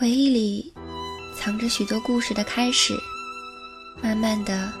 [0.00, 0.72] 回忆里
[1.36, 2.98] 藏着许多故事的开始，
[4.02, 4.72] 慢慢的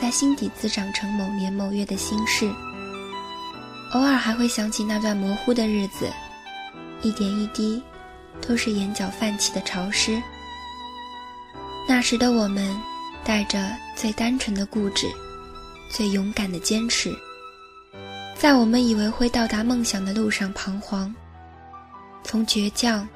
[0.00, 2.48] 在心底滋长成某年某月的心事。
[3.90, 6.08] 偶尔还会想起那段模糊的日子，
[7.02, 7.82] 一点一滴，
[8.40, 10.22] 都是眼角泛起的潮湿。
[11.88, 12.80] 那时的我们，
[13.24, 15.08] 带着最单纯的固执，
[15.90, 17.12] 最勇敢的坚持，
[18.36, 21.12] 在我们以为会到达梦想的路上彷徨，
[22.22, 23.08] 从倔强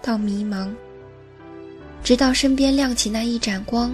[0.00, 0.74] 到迷茫，
[2.04, 3.90] 直到身边亮起那一盏光，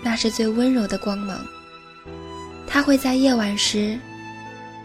[0.00, 1.44] 那是最温柔的光芒，
[2.68, 3.98] 它会在夜晚时。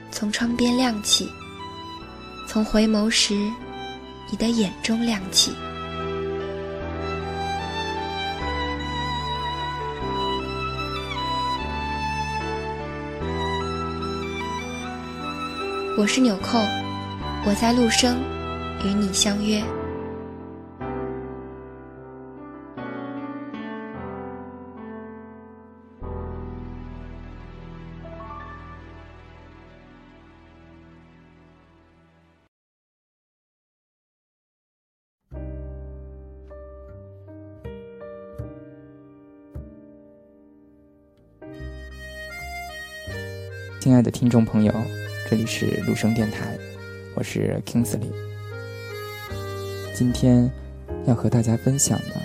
[0.09, 1.29] 从窗边亮起，
[2.47, 3.35] 从回眸时，
[4.31, 5.51] 你的眼中亮起。
[15.97, 16.59] 我是纽扣，
[17.45, 18.17] 我在陆生，
[18.83, 19.61] 与你相约。
[43.85, 44.73] 亲爱的听众朋友，
[45.29, 46.57] 这里是陆生电台，
[47.15, 48.09] 我是 Kingsley。
[49.93, 50.51] 今天
[51.05, 52.19] 要和大家分享的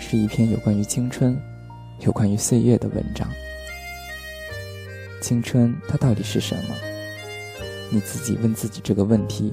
[0.00, 1.38] 是一篇有关于青春、
[2.00, 3.28] 有关于岁月的文章。
[5.20, 6.74] 青春它到底是什么？
[7.92, 9.52] 你自己问自己这个问题，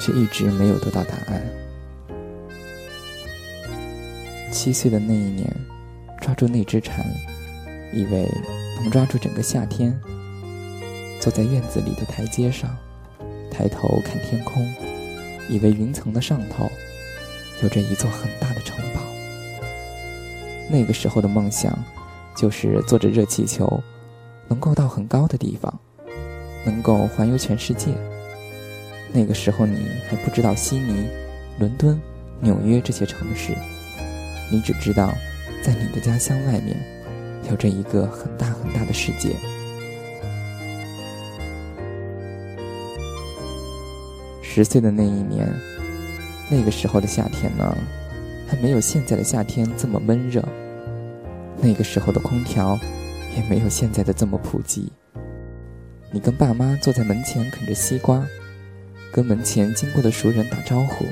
[0.00, 1.42] 却一直没有得到答案。
[4.50, 5.54] 七岁的那一年，
[6.22, 7.04] 抓住那只蝉，
[7.92, 8.26] 以为
[8.80, 9.94] 能抓住整个夏天。
[11.20, 12.74] 坐在院子里的台阶上，
[13.50, 14.66] 抬头看天空，
[15.50, 16.68] 以为云层的上头
[17.62, 19.02] 有着一座很大的城堡。
[20.70, 21.78] 那个时候的梦想，
[22.34, 23.82] 就是坐着热气球，
[24.48, 25.78] 能够到很高的地方，
[26.64, 27.90] 能够环游全世界。
[29.12, 31.06] 那个时候你还不知道悉尼、
[31.58, 32.00] 伦敦、
[32.40, 33.54] 纽约这些城市，
[34.50, 35.12] 你只知道，
[35.62, 36.76] 在你的家乡外面，
[37.50, 39.36] 有着一个很大很大的世界。
[44.52, 45.48] 十岁的那一年，
[46.50, 47.72] 那个时候的夏天呢，
[48.48, 50.44] 还没有现在的夏天这么闷热。
[51.62, 52.76] 那个时候的空调，
[53.36, 54.90] 也没有现在的这么普及。
[56.10, 58.26] 你跟爸妈坐在门前啃着西瓜，
[59.12, 61.06] 跟门前经过的熟人打招呼。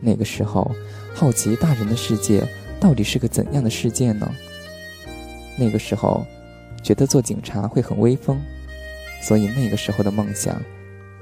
[0.00, 0.70] 那个时候，
[1.12, 2.46] 好奇大人的世界
[2.78, 4.32] 到底是个怎样的世界呢？
[5.58, 6.24] 那个时候，
[6.84, 8.40] 觉得做警察会很威风，
[9.20, 10.62] 所以那个时候的梦想。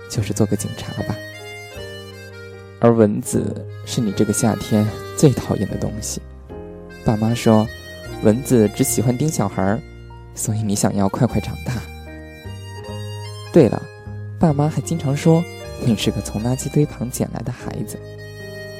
[0.09, 1.17] 就是做个警察吧。
[2.81, 4.87] 而蚊子是你这个夏天
[5.17, 6.21] 最讨厌的东西。
[7.05, 7.67] 爸妈说，
[8.23, 9.81] 蚊子只喜欢叮小孩儿，
[10.35, 11.73] 所以你想要快快长大。
[13.53, 13.83] 对了，
[14.39, 15.43] 爸妈还经常说
[15.85, 17.99] 你是个从垃圾堆旁捡来的孩子。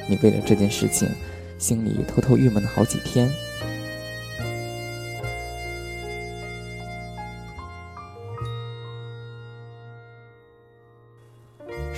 [0.07, 1.09] 你为了这件事情，
[1.57, 3.29] 心里偷偷郁闷了好几天。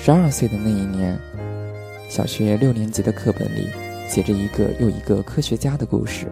[0.09, 1.15] 十二岁的那一年，
[2.09, 3.69] 小学六年级的课本里
[4.07, 6.25] 写着一个又一个科学家的故事，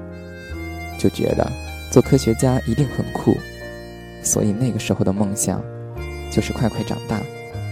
[0.97, 1.47] 就觉得
[1.91, 3.38] 做科学家一定很酷，
[4.23, 5.63] 所以那个时候的梦想
[6.31, 7.21] 就是快快长大，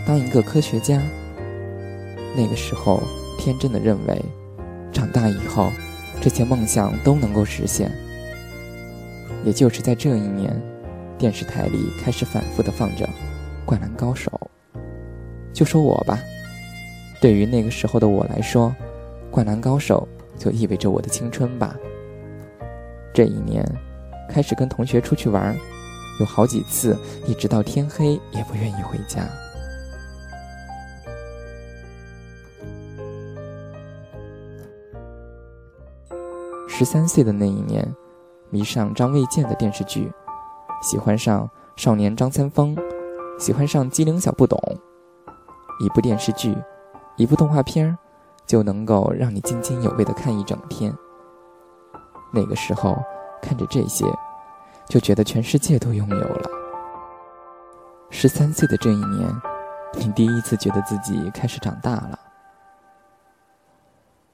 [0.06, 1.02] 当一个科学家。
[2.38, 3.02] 那个时候
[3.40, 4.22] 天真的认为，
[4.94, 5.72] 长大以后
[6.22, 7.92] 这些梦想都能够实现。
[9.44, 10.56] 也就是在这一年，
[11.18, 13.08] 电视台里开始反复的放着
[13.66, 14.30] 《灌篮高手》。
[15.56, 16.20] 就说我吧，
[17.22, 18.76] 对于那个时候的我来说，
[19.32, 20.06] 《灌篮高手》
[20.44, 21.74] 就意味着我的青春吧。
[23.14, 23.66] 这一年，
[24.30, 25.56] 开始跟同学出去玩，
[26.20, 29.26] 有好几次一直到天黑也不愿意回家。
[36.68, 37.88] 十三岁的那一年，
[38.50, 40.12] 迷上张卫健的电视剧，
[40.82, 42.78] 喜欢上少年张三丰，
[43.40, 44.60] 喜欢上机灵小不懂。
[45.80, 46.56] 一部电视剧，
[47.18, 47.98] 一部动画片，
[48.46, 50.94] 就能够让你津津有味的看一整天。
[52.34, 52.98] 那个时候，
[53.42, 54.06] 看着这些，
[54.88, 56.50] 就觉得全世界都拥有了。
[58.10, 59.30] 十三岁的这一年，
[59.94, 62.20] 你第一次觉得自己开始长大了。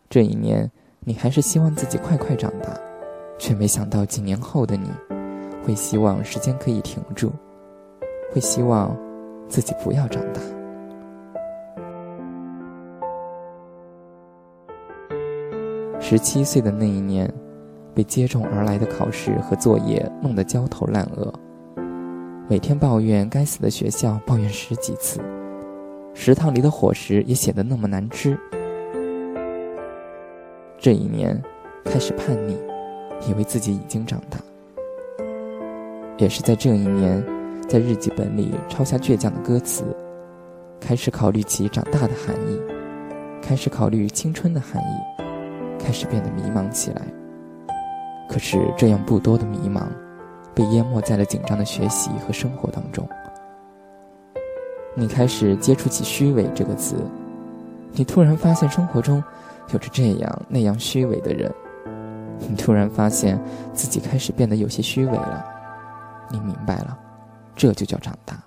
[0.10, 2.70] 这一年，你还是希望自己快快长大，
[3.40, 4.90] 却没想到几年后的你，
[5.66, 7.32] 会希望时间可以停住，
[8.32, 8.96] 会希望
[9.48, 10.42] 自己不要长大。
[16.12, 17.34] 十七岁的那一年，
[17.96, 21.34] 被接踵而来的考试和作业弄得焦头烂额，
[22.50, 25.22] 每天抱怨该死的学校，抱怨十几次，
[26.14, 28.38] 食堂里的伙食也显得那么难吃。
[30.78, 31.42] 这一年，
[31.86, 32.58] 开始叛逆，
[33.30, 34.38] 以为自己已经长大。
[36.18, 37.24] 也是在这一年，
[37.70, 39.86] 在日记本里抄下倔强的歌词，
[40.78, 42.60] 开始考虑起长大的含义，
[43.42, 45.22] 开始考虑青春的含义。
[45.92, 47.02] 开始变得迷茫起来。
[48.30, 49.88] 可是这样不多的迷茫，
[50.56, 53.06] 被淹没在了紧张的学习和生活当中。
[54.96, 56.96] 你开始接触起“虚伪”这个词，
[57.92, 59.22] 你突然发现生活中
[59.74, 61.54] 有着这样那样虚伪的人，
[62.40, 63.38] 你突然发现
[63.74, 65.46] 自己开始变得有些虚伪了。
[66.30, 66.98] 你明白了，
[67.54, 68.42] 这就叫长大。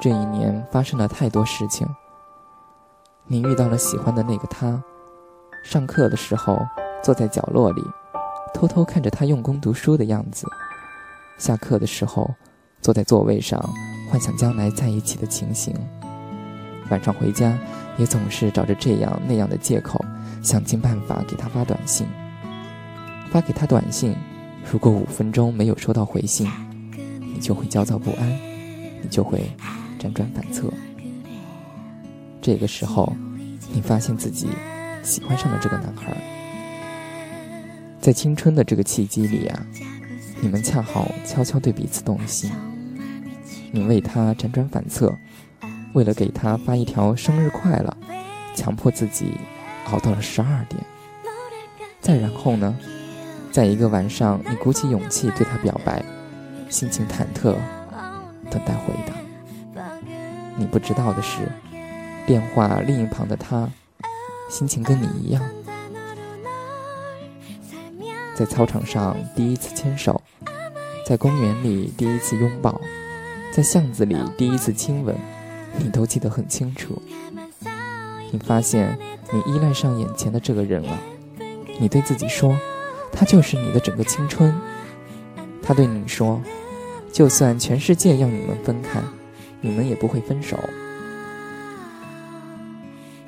[0.00, 1.86] 这一年发生了太多事情。
[3.28, 4.80] 你遇到了喜欢的那个他，
[5.64, 6.64] 上课的时候
[7.02, 7.82] 坐在角落里，
[8.54, 10.46] 偷偷看着他用功读书的样子；
[11.36, 12.32] 下课的时候
[12.80, 13.60] 坐在座位上，
[14.08, 15.74] 幻想将来在一起的情形。
[16.88, 17.58] 晚上回家
[17.96, 20.00] 也总是找着这样那样的借口，
[20.40, 22.06] 想尽办法给他发短信。
[23.32, 24.14] 发给他短信，
[24.70, 26.48] 如果五分钟没有收到回信，
[27.20, 28.30] 你就会焦躁不安，
[29.02, 29.50] 你就会
[29.98, 30.72] 辗转反侧。
[32.46, 33.12] 这个时候，
[33.72, 34.46] 你发现自己
[35.02, 36.16] 喜欢上了这个男孩。
[38.00, 39.66] 在青春的这个契机里啊，
[40.40, 42.52] 你们恰好悄悄对彼此动心。
[43.72, 45.12] 你为他辗转反侧，
[45.92, 47.96] 为了给他发一条生日快乐，
[48.54, 49.32] 强迫自己
[49.90, 50.80] 熬到了十二点。
[52.00, 52.78] 再然后呢，
[53.50, 56.00] 在一个晚上，你鼓起勇气对他表白，
[56.68, 57.56] 心情忐忑，
[58.48, 59.82] 等待回答。
[60.56, 61.50] 你不知道的是。
[62.26, 63.70] 电话另一旁的他，
[64.50, 65.40] 心情跟你一样，
[68.34, 70.20] 在操场上第一次牵手，
[71.06, 72.80] 在公园里第一次拥抱，
[73.52, 75.14] 在巷子里第一次亲吻，
[75.78, 77.00] 你都记得很清楚。
[78.32, 78.98] 你发现
[79.32, 80.98] 你依赖上眼前的这个人了，
[81.78, 82.58] 你对自己说，
[83.12, 84.52] 他就是你的整个青春。
[85.62, 86.42] 他对你说，
[87.12, 89.00] 就算全世界要你们分开，
[89.60, 90.58] 你们也不会分手。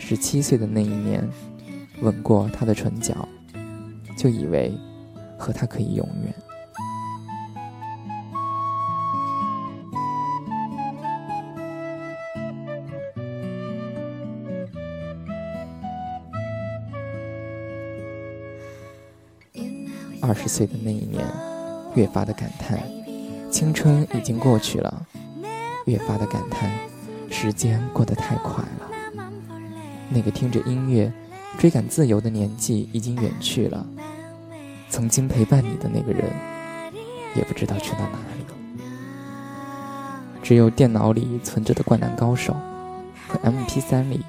[0.09, 1.23] 十七岁的那一年，
[2.01, 3.29] 吻过他的唇角，
[4.17, 4.73] 就以为
[5.37, 6.35] 和他可以永远。
[20.23, 21.23] 二十岁的那一年，
[21.95, 22.83] 越发的感叹，
[23.51, 25.05] 青春已经过去了；
[25.85, 26.71] 越发的感叹，
[27.31, 28.98] 时间过得太快了。
[30.11, 31.13] 那个听着音乐、
[31.59, 33.87] 追赶自由的年纪已经远去了，
[34.89, 36.31] 曾经陪伴你的那个人，
[37.35, 38.45] 也不知道去到哪里。
[40.43, 42.55] 只有电脑里存着的《灌篮高手》
[43.31, 44.25] 和 MP3 里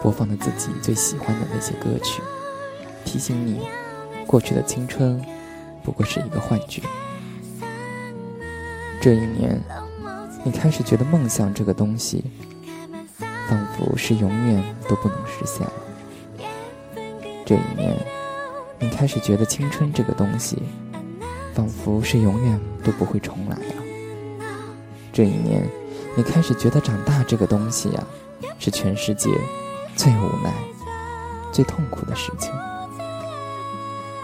[0.00, 2.22] 播放的自己最喜欢的那些歌曲，
[3.04, 3.66] 提醒你，
[4.24, 5.20] 过去的青春
[5.82, 6.80] 不过是一个幻觉。
[9.00, 9.60] 这一年，
[10.44, 12.24] 你开始觉得梦想这个东西。
[13.48, 15.72] 仿佛是永远都不能实现了。
[17.44, 17.96] 这一年，
[18.78, 20.62] 你开始觉得青春这个东西，
[21.54, 23.74] 仿佛是永远都不会重来了。
[25.12, 25.68] 这一年，
[26.16, 28.02] 你开始觉得长大这个东西呀，
[28.58, 29.30] 是全世界
[29.94, 30.52] 最无奈、
[31.52, 32.50] 最痛苦的事情。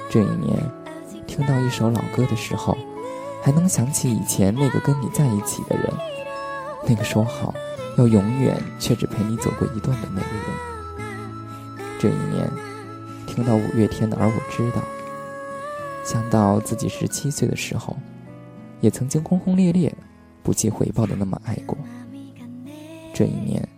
[0.09, 0.71] 这一年，
[1.27, 2.77] 听到一首老歌的时候，
[3.43, 5.93] 还能想起以前那个跟你在一起的人，
[6.87, 7.55] 那个说好。
[7.97, 10.45] 要永远却只陪你走过一段的那个人。
[11.99, 12.51] 这一年，
[13.27, 14.81] 听到五月天的《而我知道》，
[16.03, 17.97] 想到自己十七岁的时候，
[18.81, 19.95] 也曾经轰轰烈烈、
[20.43, 21.77] 不计回报的那么爱过。
[23.13, 23.69] 这一年，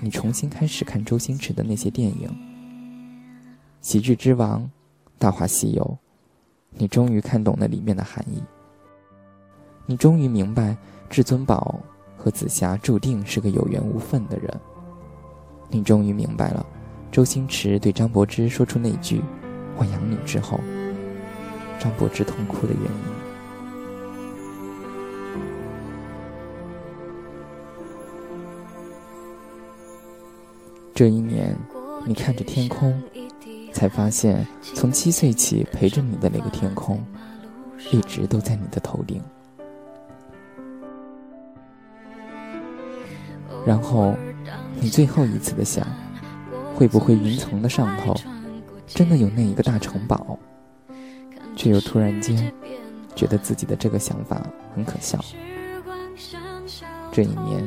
[0.00, 2.28] 你重新开始看周星驰的那些电影，
[3.82, 4.62] 《喜剧之王》
[5.18, 5.82] 《大话西游》，
[6.70, 8.42] 你终于看懂了里面的含义。
[9.84, 10.76] 你终于明白
[11.10, 11.78] 至尊宝。
[12.22, 14.60] 和紫霞注定是个有缘无分的人。
[15.70, 16.66] 你终于明白了，
[17.10, 19.22] 周星驰对张柏芝说出那句
[19.78, 20.60] “我养你”之后，
[21.78, 23.20] 张柏芝痛哭的原因。
[30.94, 31.56] 这一年，
[32.04, 33.02] 你看着天空，
[33.72, 37.02] 才发现，从七岁起陪着你的那个天空，
[37.90, 39.22] 一直都在你的头顶。
[43.66, 44.14] 然后，
[44.80, 45.86] 你最后一次的想，
[46.74, 48.14] 会不会云层的上头
[48.86, 50.38] 真的有那一个大城堡？
[51.56, 52.50] 却又突然间
[53.14, 54.40] 觉得自己的这个想法
[54.74, 55.18] 很可笑。
[57.12, 57.62] 这一年，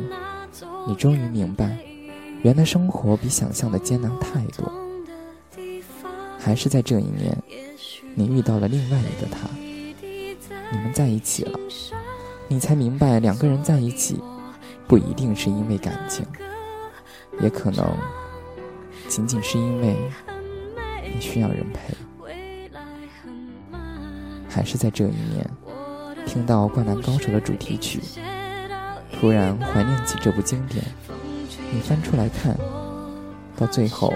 [0.88, 1.78] 你终于明白，
[2.42, 4.72] 原来生活比想象的艰难太多。
[6.40, 7.38] 还是在这一年，
[8.16, 9.48] 你遇到了另外一个他，
[10.72, 11.60] 你们在一起了，
[12.48, 14.20] 你才明白，两个人在一起，
[14.88, 16.26] 不一定是因为感情，
[17.42, 17.86] 也可能
[19.08, 19.96] 仅仅是因为
[21.14, 21.96] 你需要人陪。
[24.50, 25.50] 还是在这一年，
[26.28, 28.00] 听到《灌篮高手》的主题曲，
[29.12, 30.84] 突然怀念起这部经典。
[31.72, 32.56] 你翻出来看，
[33.58, 34.14] 到最后，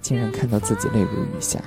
[0.00, 1.60] 竟然看到自己泪如雨下。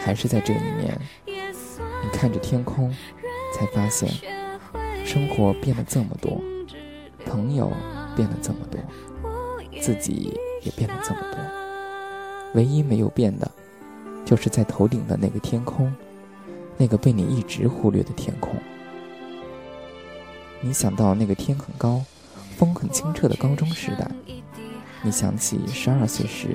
[0.00, 2.90] 还是在这一年，你看着天空，
[3.54, 4.08] 才发现，
[5.08, 6.38] 生活变得这么多，
[7.24, 7.72] 朋友
[8.14, 8.78] 变得这么多，
[9.80, 11.40] 自己也变得这么多，
[12.52, 13.50] 唯一没有变的。
[14.26, 15.90] 就是在头顶的那个天空，
[16.76, 18.54] 那个被你一直忽略的天空。
[20.60, 22.04] 你想到那个天很高、
[22.58, 24.06] 风很清澈的高中时代，
[25.00, 26.48] 你想起十二岁时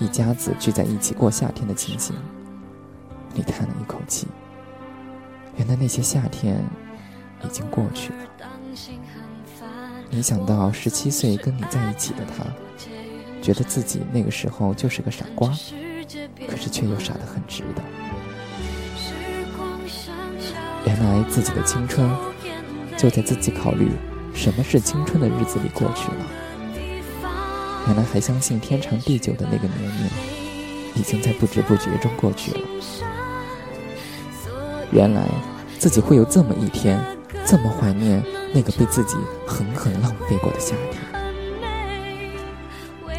[0.00, 2.16] 一家子聚在一起过夏天的情形，
[3.34, 4.26] 你叹了一口气。
[5.56, 6.60] 原来那些夏天
[7.44, 8.18] 已经过去了。
[10.10, 12.44] 没想到十七岁跟你在一起的他，
[13.42, 15.50] 觉得自己那个时候就是个傻瓜。
[16.48, 17.82] 可是却又傻得很值得。
[20.84, 22.10] 原来自己的青春
[22.96, 23.92] 就在自己考虑
[24.34, 26.26] 什么是青春的日子里过去了。
[27.86, 30.10] 原来还相信天长地久的那个年龄，
[30.96, 32.60] 已经在不知不觉中过去了。
[34.90, 35.22] 原来
[35.78, 37.00] 自己会有这么一天，
[37.50, 38.22] 这么怀念
[38.54, 41.02] 那个被自己狠狠浪费过的夏天。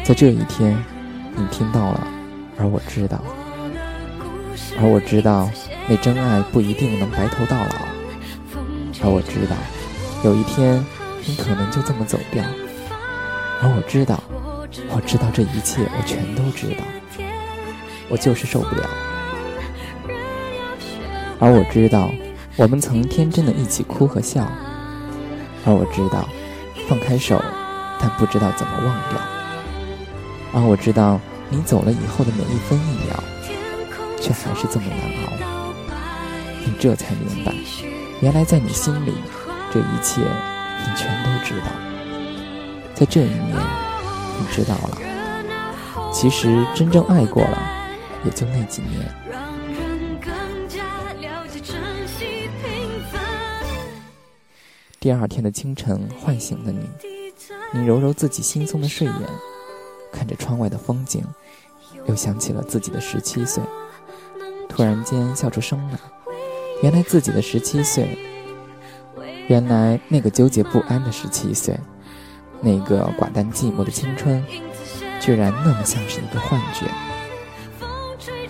[0.02, 0.82] 在这一天，
[1.36, 2.08] 你听到了。
[2.56, 3.22] 而我知道，
[4.80, 5.50] 而我知道，
[5.86, 7.66] 那真爱不一定能白头到老。
[9.02, 9.54] 而我知道，
[10.24, 10.82] 有一天
[11.26, 12.42] 你可能就这么走掉。
[13.60, 14.18] 而我知道，
[14.88, 16.82] 我知道这一切，我全都知道。
[18.08, 18.88] 我就是受不了。
[21.38, 22.10] 而我知道，
[22.56, 24.46] 我们曾天真的一起哭和笑。
[25.64, 26.28] 而我知道，
[26.88, 27.42] 放开手，
[28.00, 29.20] 但不知道怎么忘掉。
[30.54, 31.20] 而我知道。
[31.54, 33.22] 你走了以后的每一分一秒，
[34.18, 35.32] 却还是这么难熬。
[36.64, 37.52] 你这才明白，
[38.22, 39.12] 原来在你心里，
[39.70, 41.66] 这一切你全都知道。
[42.94, 43.54] 在这一年，
[44.38, 44.96] 你知道了，
[46.10, 47.58] 其实真正爱过了，
[48.24, 49.14] 也就那几年。
[55.02, 56.88] 第二天的清晨，唤醒了你，
[57.72, 59.14] 你揉揉自己惺忪的睡眼，
[60.12, 61.24] 看着窗外的风景。
[62.06, 63.60] 又想起了自己的十七岁，
[64.68, 65.98] 突然间笑出声来。
[66.84, 68.16] 原来自己的十七岁，
[69.48, 71.76] 原来那个纠结不安的十七岁，
[72.60, 74.40] 那个寡淡寂寞的青春，
[75.20, 76.86] 居然那么像是一个幻觉。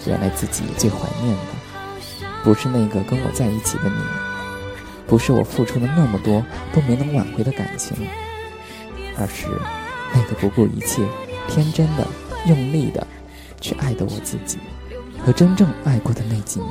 [0.06, 3.96] 原来自己最怀念的，不是那个跟我在一起的你，
[5.12, 6.42] 不是我付出了那么多
[6.72, 7.94] 都没能挽回的感情，
[9.18, 9.46] 而是
[10.14, 11.06] 那个不顾一切、
[11.46, 12.08] 天真的、
[12.46, 13.06] 用力的。
[13.60, 14.56] 去爱的我自己，
[15.22, 16.70] 和真正爱过的那几年。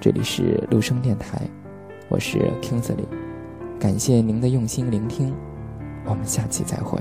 [0.00, 1.40] 这里是陆生电台，
[2.08, 3.06] 我是 Kingsley，
[3.78, 5.32] 感谢您的用心聆听，
[6.04, 7.00] 我们下期再会。